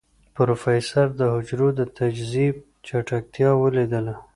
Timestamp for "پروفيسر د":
0.35-1.21